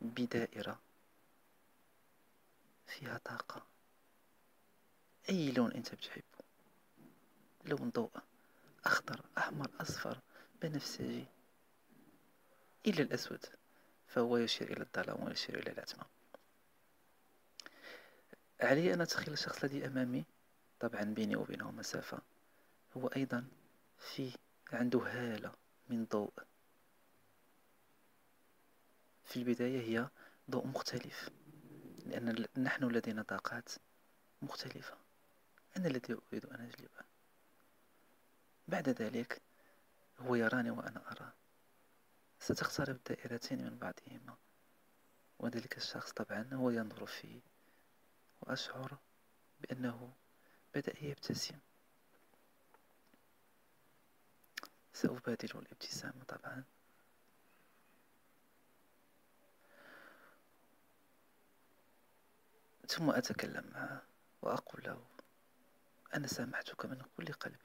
بدائرة 0.00 0.80
فيها 2.86 3.18
طاقة. 3.18 3.66
أي 5.28 5.50
لون 5.52 5.72
أنت 5.72 5.94
بتحبه؟ 5.94 6.44
لون 7.64 7.90
ضوء 7.90 8.10
أخضر 8.84 9.20
أحمر 9.38 9.70
أصفر 9.80 10.18
بنفسجي. 10.62 11.26
إلا 12.86 13.02
الأسود. 13.02 13.57
فهو 14.08 14.36
يشير 14.36 14.72
إلى 14.72 14.82
الظلام 14.82 15.26
ويشير 15.26 15.58
إلى 15.58 15.70
العتمة 15.72 16.04
علي 18.60 18.94
أن 18.94 19.00
أتخيل 19.00 19.32
الشخص 19.32 19.64
الذي 19.64 19.86
أمامي 19.86 20.24
طبعا 20.80 21.02
بيني 21.02 21.36
وبينه 21.36 21.70
مسافة 21.70 22.18
هو 22.96 23.06
أيضا 23.06 23.48
في 23.98 24.32
عنده 24.72 24.98
هالة 24.98 25.52
من 25.88 26.04
ضوء. 26.04 26.32
في 29.24 29.36
البداية 29.36 29.80
هي 29.80 30.08
ضوء 30.50 30.66
مختلف 30.66 31.30
لأن 32.06 32.46
نحن 32.56 32.84
لدينا 32.84 33.22
طاقات 33.22 33.72
مختلفة. 34.42 34.96
أنا 35.76 35.86
الذي 35.86 36.16
أريد 36.32 36.46
أن 36.46 36.60
أجلبه 36.60 37.04
بعد 38.68 38.88
ذلك 38.88 39.42
هو 40.18 40.34
يراني 40.34 40.70
وأنا 40.70 41.02
أراه. 41.12 41.32
ستقترب 42.40 42.96
الدائرتين 42.96 43.64
من 43.64 43.78
بعضهما 43.78 44.36
وذلك 45.38 45.76
الشخص 45.76 46.12
طبعا 46.12 46.48
هو 46.52 46.70
ينظر 46.70 47.06
في 47.06 47.40
وأشعر 48.40 48.98
بأنه 49.60 50.12
بدأ 50.74 51.04
يبتسم. 51.04 51.58
سأبادل 54.92 55.58
الابتسامة 55.58 56.24
طبعا. 56.28 56.64
ثم 62.88 63.10
أتكلم 63.10 63.70
معه 63.72 64.02
وأقول 64.42 64.82
له 64.84 65.04
أنا 66.14 66.26
سامحتك 66.26 66.86
من 66.86 67.02
كل 67.16 67.32
قلبي. 67.32 67.58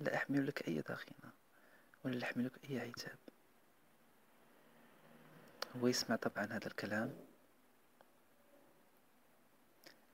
لا 0.00 0.16
أحمل 0.16 0.46
لك 0.46 0.68
أي 0.68 0.80
ضغينة. 0.80 1.41
ولا 2.04 2.24
أحمل 2.24 2.44
لك 2.46 2.70
أي 2.70 2.80
عتاب. 2.80 3.18
هو 5.76 5.86
يسمع 5.86 6.16
طبعا 6.16 6.44
هذا 6.44 6.66
الكلام. 6.66 7.16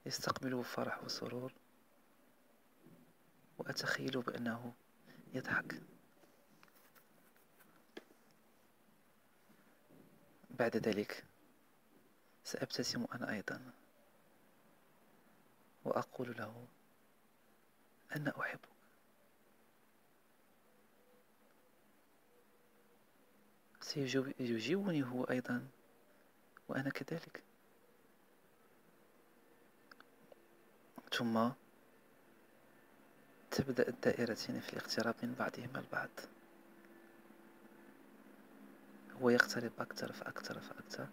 يستقبله 0.07 0.59
بفرح 0.59 1.04
وسرور. 1.04 1.52
وأتخيل 3.59 4.23
بأنه 4.23 4.73
يضحك. 5.35 5.83
بعد 10.50 10.76
ذلك 10.76 11.25
سأبتسم 12.45 13.07
أنا 13.14 13.33
أيضا. 13.33 13.73
وأقول 15.85 16.37
له 16.38 16.66
أنا 18.16 18.40
أحبك. 18.40 18.78
سيجيبني 23.88 25.02
هو 25.02 25.25
أيضا. 25.25 25.66
وأنا 26.68 26.90
كذلك. 26.90 27.42
ثم 31.12 31.49
تبدأ 33.50 33.88
الدائرتين 33.88 34.61
في 34.61 34.73
الاقتراب 34.73 35.14
من 35.23 35.35
بعضهما 35.38 35.78
البعض. 35.78 36.09
هو 39.23 39.30
يقترب 39.30 39.73
أكثر 39.78 40.12
فأكثر 40.12 40.61
فأكثر. 40.61 41.07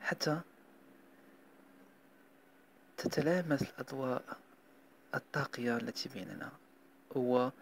حتى 0.00 0.40
تتلامس 2.96 3.62
الأضواء 3.62 4.38
الطاقية 5.14 5.76
التي 5.76 6.08
بيننا. 6.08 6.52
هو 7.16 7.52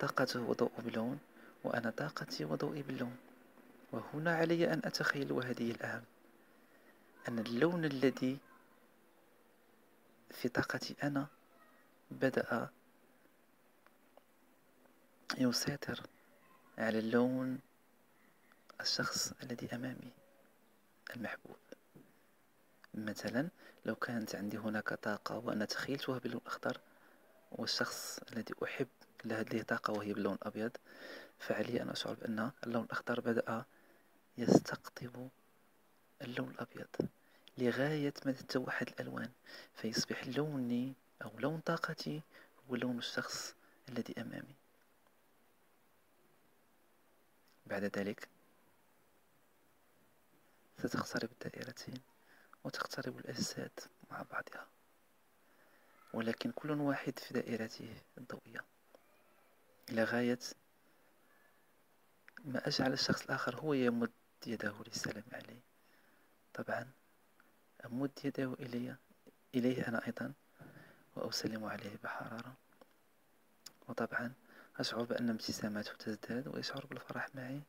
طاقته 0.00 0.40
وضوء 0.40 0.72
بلون 0.78 1.18
وأنا 1.64 1.90
طاقتي 1.90 2.44
وضوئي 2.44 2.82
باللون. 2.82 3.16
وهنا 3.92 4.34
علي 4.34 4.72
أن 4.72 4.80
أتخيل 4.84 5.32
وهذه 5.32 5.70
الأهم 5.70 6.04
أن 7.28 7.38
اللون 7.38 7.84
الذي 7.84 8.38
في 10.30 10.48
طاقتي 10.48 10.96
أنا 11.02 11.26
بدأ 12.10 12.68
يسيطر 15.38 16.02
على 16.78 16.98
اللون 16.98 17.58
الشخص 18.80 19.32
الذي 19.42 19.74
أمامي 19.74 20.12
المحبوب. 21.16 21.56
مثلا 22.94 23.48
لو 23.84 23.94
كانت 23.94 24.34
عندي 24.34 24.58
هناك 24.58 24.94
طاقة 24.94 25.38
وأنا 25.38 25.64
تخيلتها 25.64 26.18
باللون 26.18 26.40
الأخضر 26.40 26.80
والشخص 27.52 28.20
الذي 28.32 28.54
أحب 28.64 28.88
لديه 29.24 29.62
طاقة 29.62 29.92
وهي 29.92 30.12
باللون 30.12 30.34
الأبيض 30.34 30.70
فعلي 31.38 31.82
أن 31.82 31.88
أشعر 31.88 32.14
بأن 32.14 32.50
اللون 32.66 32.84
الأخضر 32.84 33.20
بدأ 33.20 33.64
يستقطب 34.38 35.28
اللون 36.22 36.50
الأبيض 36.50 36.88
لغاية 37.58 38.14
ما 38.26 38.32
تتوحد 38.32 38.88
الألوان 38.88 39.30
فيصبح 39.74 40.26
لوني 40.26 40.94
أو 41.22 41.38
لون 41.38 41.60
طاقتي 41.60 42.22
هو 42.70 42.76
لون 42.76 42.98
الشخص 42.98 43.54
الذي 43.88 44.14
أمامي. 44.20 44.54
بعد 47.66 47.84
ذلك 47.84 48.28
ستقترب 50.78 51.30
الدائرتين 51.32 52.00
وتقترب 52.64 53.18
الأجساد 53.18 53.80
مع 54.10 54.22
بعضها. 54.22 54.66
ولكن 56.12 56.52
كل 56.52 56.70
واحد 56.70 57.18
في 57.18 57.34
دائرته 57.34 57.94
الضوئية. 58.18 58.64
إلى 59.90 60.04
غاية 60.04 60.38
ما 62.44 62.68
أجعل 62.68 62.92
الشخص 62.92 63.22
الآخر 63.22 63.56
هو 63.56 63.72
يمد 63.72 64.10
يده 64.46 64.74
للسلام 64.86 65.24
علي. 65.32 65.60
طبعا 66.54 66.90
أمد 67.84 68.10
يده 68.24 68.52
إلي 68.60 68.96
إليه 69.54 69.88
أنا 69.88 70.06
أيضا 70.06 70.32
وأسلم 71.16 71.64
عليه 71.64 71.96
بحرارة. 72.04 72.54
وطبعا 73.88 74.32
أشعر 74.76 75.02
بأن 75.02 75.30
ابتساماته 75.30 75.92
تزداد 75.92 76.48
ويشعر 76.48 76.86
بالفرح 76.86 77.28
معي. 77.34 77.60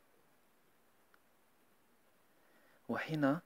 وحين 2.89 3.39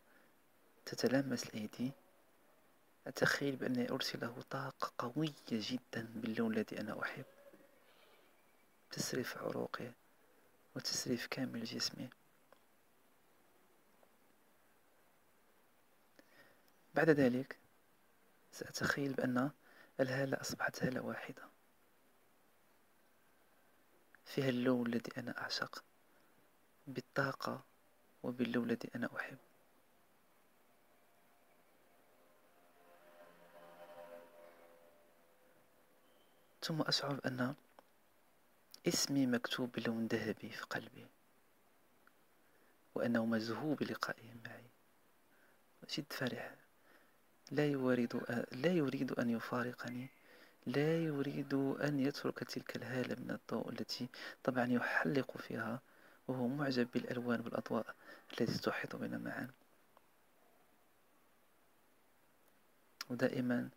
تتلامس 0.86 1.44
الأيدي 1.44 1.92
أتخيل 3.08 3.56
بأني 3.56 3.90
أرسل 3.92 4.20
له 4.20 4.44
طاقة 4.50 4.94
قوية 4.98 5.34
جدا 5.52 6.08
باللون 6.16 6.54
الذي 6.54 6.80
أنا 6.80 7.02
أحب. 7.02 7.26
تسري 8.92 9.24
في 9.24 9.40
عروقي 9.40 9.92
وتسري 10.76 11.18
في 11.18 11.30
كامل 11.30 11.64
جسمي. 11.64 12.10
بعد 16.94 17.10
ذلك 17.10 17.58
سأتخيل 18.52 19.14
بأن 19.14 19.52
الهالة 20.00 20.42
أصبحت 20.42 20.84
هالة 20.84 21.02
واحدة. 21.02 21.44
فيها 24.26 24.50
اللون 24.50 24.88
الذي 24.88 25.12
أنا 25.18 25.42
أعشق 25.42 25.84
بالطاقة 26.88 27.64
وباللون 28.24 28.64
الذي 28.70 28.90
أنا 28.96 29.10
أحب. 29.16 29.38
ثم 36.62 36.82
أشعر 36.82 37.14
بأن 37.14 37.56
اسمي 38.88 39.26
مكتوب 39.26 39.72
بلون 39.72 40.08
ذهبي 40.08 40.50
في 40.50 40.62
قلبي 40.62 41.08
وأنه 42.96 43.26
مذهوب 43.26 43.78
بلقائه 43.78 44.34
معي. 44.46 44.70
جد 45.90 46.14
فرح 46.14 46.63
لا 47.54 47.66
يريد 47.68 48.22
لا 48.52 48.72
يريد 48.72 49.12
أن 49.12 49.30
يفارقني. 49.30 50.10
لا 50.66 51.04
يريد 51.04 51.54
أن 51.54 52.00
يترك 52.00 52.44
تلك 52.44 52.76
الهالة 52.76 53.16
من 53.16 53.32
الضوء 53.32 53.70
التي 53.70 54.08
طبعا 54.44 54.66
يحلق 54.66 55.38
فيها 55.38 55.82
وهو 56.28 56.48
معجب 56.48 56.88
بالألوان 56.94 57.40
والأضواء 57.40 57.96
التي 58.32 58.58
تحيط 58.60 58.96
بنا 58.96 59.18
معا 59.18 59.48
ودائما 63.10 63.70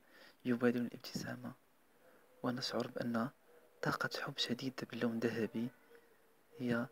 يبادل 0.45 0.81
الابتسامة 0.81 1.53
ونشعر 2.43 2.87
بأن 2.87 3.29
طاقة 3.83 4.11
حب 4.21 4.39
شديدة 4.39 4.87
باللون 4.91 5.19
ذهبي 5.19 5.69
هي 6.59 6.87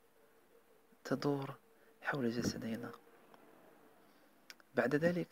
تدور 1.04 1.54
حول 2.02 2.30
جسدنا 2.30 2.92
بعد 4.74 4.94
ذلك 4.94 5.28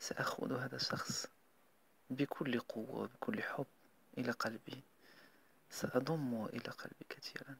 سأخذ 0.00 0.52
هذا 0.58 0.76
الشخص 0.76 1.26
بكل 2.10 2.60
قوة 2.60 2.90
وبكل 3.00 3.42
حب 3.42 3.66
إلى 4.18 4.30
قلبي. 4.30 4.82
سأضمه 5.70 6.46
إلى 6.46 6.70
قلبي 6.70 7.06
كثيرا. 7.08 7.56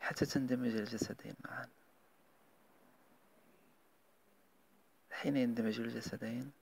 حتى 0.00 0.26
تندمج 0.26 0.74
الجسدين 0.74 1.34
معا. 1.44 1.68
حين 5.10 5.36
يندمج 5.36 5.80
الجسدين 5.80 6.52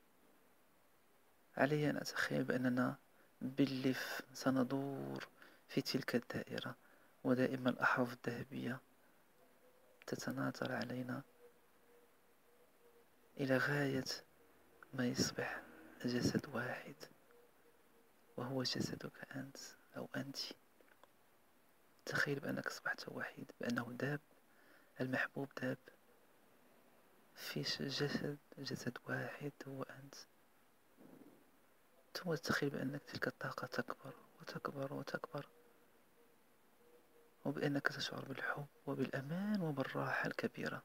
علي 1.57 1.91
أن 1.91 1.97
أتخيل 1.97 2.45
بأننا 2.45 2.97
باللف 3.43 4.23
سندور 4.35 5.29
في 5.69 5.81
تلك 5.81 6.15
الدائرة 6.15 6.75
ودائما 7.25 7.71
الأحرف 7.71 8.13
الذهبية 8.13 8.81
تتناثر 10.07 10.73
علينا 10.73 11.23
إلى 13.41 13.57
غاية 13.57 14.05
ما 14.95 15.07
يصبح 15.07 15.63
جسد 16.05 16.47
واحد 16.55 16.95
وهو 18.37 18.63
جسدك 18.63 19.37
أنت 19.37 19.57
أو 19.97 20.09
أنت. 20.17 20.39
تخيل 22.07 22.41
بأنك 22.41 22.67
أصبحت 22.67 23.09
وحيد 23.09 23.53
بأنه 23.61 23.93
داب 23.93 24.21
المحبوب 25.01 25.49
داب. 25.63 25.79
فيش 27.35 27.83
جسد 27.83 28.39
جسد 28.59 28.99
واحد 29.09 29.53
هو 29.69 29.83
أنت. 29.83 30.15
ثم 32.15 32.35
تتخيل 32.35 32.71
بأنك 32.71 33.03
تلك 33.03 33.27
الطاقة 33.27 33.67
تكبر 33.67 34.15
وتكبر 34.41 34.93
وتكبر. 34.95 35.49
وبأنك 37.45 37.89
تشعر 37.89 38.25
بالحب 38.25 38.67
وبالأمان 38.87 39.61
وبالراحة 39.61 40.27
الكبيرة. 40.27 40.83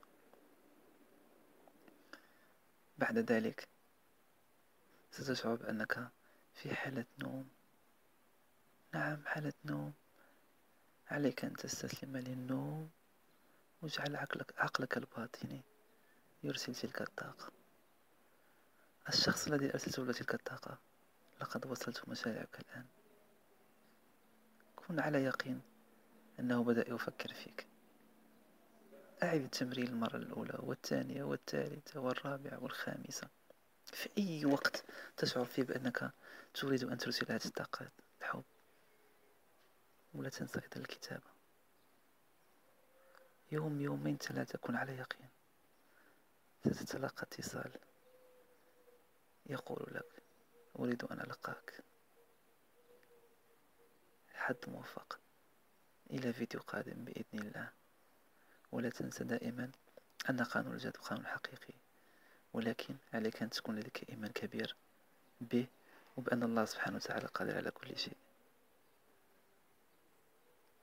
بعد 2.97 3.17
ذلك 3.17 3.67
ستشعر 5.11 5.55
بأنك 5.55 6.09
في 6.53 6.75
حالة 6.75 7.05
نوم. 7.19 7.49
نعم 8.93 9.25
حالة 9.25 9.53
نوم. 9.65 9.93
عليك 11.07 11.45
أن 11.45 11.53
تستسلم 11.53 12.17
للنوم. 12.17 12.89
واجعل 13.81 14.15
عقلك, 14.15 14.53
عقلك 14.57 14.97
الباطني 14.97 15.61
يرسل 16.43 16.75
تلك 16.75 17.01
الطاقة. 17.01 17.51
الشخص 19.09 19.47
الذي 19.47 19.73
أرسلته 19.73 20.05
له 20.05 20.13
تلك 20.13 20.33
الطاقة 20.33 20.77
لقد 21.41 21.65
وصلت 21.65 22.09
مشاعرك 22.09 22.59
الآن. 22.59 22.85
كن 24.75 24.99
على 24.99 25.23
يقين 25.23 25.61
أنه 26.39 26.63
بدأ 26.63 26.89
يفكر 26.89 27.33
فيك. 27.33 27.72
أعد 29.23 29.41
التمرين 29.41 29.87
المرة 29.87 30.17
الأولى 30.17 30.59
والثانية 30.59 31.23
والثالثة 31.23 31.99
والرابعة 31.99 32.63
والخامسة. 32.63 33.27
في 33.85 34.09
أي 34.17 34.45
وقت 34.45 34.85
تشعر 35.17 35.45
فيه 35.45 35.63
بأنك 35.63 36.11
تريد 36.53 36.83
أن 36.83 36.97
ترسل 36.97 37.31
هذه 37.31 37.45
الطاقات؟ 37.45 37.91
الحب. 38.21 38.43
ولا 40.13 40.29
تنسى 40.29 40.59
أيضا 40.59 40.77
الكتابة. 40.77 41.33
يوم 43.51 43.81
يومين 43.81 44.17
ثلاثة 44.17 44.57
كن 44.57 44.75
على 44.75 44.97
يقين. 44.97 45.29
ستتلقى 46.65 47.23
اتصال. 47.23 47.71
يقول 49.45 49.93
لك 49.93 50.23
أريد 50.79 51.03
أن 51.03 51.19
ألقاك. 51.21 51.83
حد 54.33 54.57
موفق. 54.67 55.19
إلى 56.11 56.33
فيديو 56.33 56.61
قادم 56.61 57.05
بإذن 57.05 57.39
الله. 57.39 57.82
ولا 58.73 58.89
تنسى 58.89 59.23
دائما 59.23 59.71
أن 60.29 60.43
قانون 60.43 60.73
الجد 60.73 60.97
قانون 60.97 61.27
حقيقي 61.27 61.73
ولكن 62.53 62.95
عليك 63.13 63.41
أن 63.41 63.49
تكون 63.49 63.79
لديك 63.79 64.09
إيمان 64.09 64.31
كبير 64.31 64.75
به 65.41 65.67
وبأن 66.17 66.43
الله 66.43 66.65
سبحانه 66.65 66.95
وتعالى 66.95 67.27
قادر 67.27 67.57
على 67.57 67.71
كل 67.71 67.97
شيء. 67.97 68.17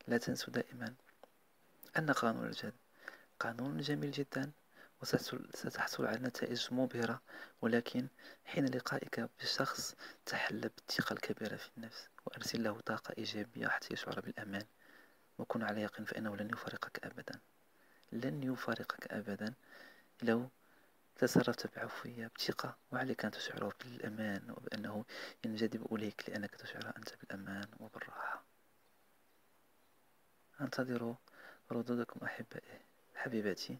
لا 0.08 0.18
تنسوا 0.18 0.52
دائما 0.52 0.94
أن 1.98 2.10
قانون 2.10 2.46
الجد 2.46 2.72
قانون 3.40 3.80
جميل 3.80 4.10
جدا 4.10 4.50
وستحصل 5.02 6.06
على 6.06 6.18
نتائج 6.18 6.66
مبهرة 6.70 7.22
ولكن 7.62 8.08
حين 8.44 8.64
لقائك 8.64 9.28
بشخص 9.40 9.94
تحلى 10.26 10.70
بالثقة 10.76 11.12
الكبيرة 11.12 11.56
في 11.56 11.70
النفس 11.76 12.08
وأرسل 12.26 12.62
له 12.62 12.80
طاقة 12.80 13.14
إيجابية 13.18 13.68
حتى 13.68 13.94
يشعر 13.94 14.20
بالأمان 14.20 14.64
وكن 15.38 15.62
على 15.62 15.82
يقين 15.82 16.04
فإنه 16.04 16.36
لن 16.36 16.50
يفارقك 16.50 17.04
أبدا. 17.04 17.40
لن 18.12 18.42
يفارقك 18.42 19.12
أبدا 19.12 19.54
لو 20.22 20.48
تصرفت 21.16 21.76
بعفوية 21.76 22.30
بثقة 22.36 22.76
وعليك 22.92 23.24
أن 23.24 23.30
تشعره 23.30 23.72
بالأمان 23.80 24.50
وبأنه 24.50 25.04
ينجذب 25.44 25.94
إليك 25.94 26.28
لأنك 26.28 26.54
تشعر 26.54 26.92
أنت 26.96 27.14
بالأمان 27.20 27.68
وبالراحة؟ 27.80 28.44
أنتظر 30.60 31.14
ردودكم 31.72 32.24
أحبائي 32.24 32.80
حبيباتي 33.14 33.78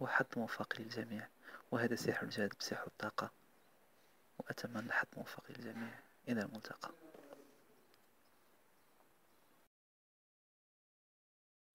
وحظ 0.00 0.26
موفق 0.36 0.74
للجميع 0.78 1.28
وهذا 1.70 1.94
سحر 1.94 2.22
الجهد 2.22 2.52
بسحر 2.60 2.86
الطاقة 2.86 3.30
وأتمنى 4.38 4.92
حظ 4.92 5.06
موفق 5.16 5.44
للجميع 5.50 5.98
إلى 6.28 6.42
الملتقى. 6.42 6.90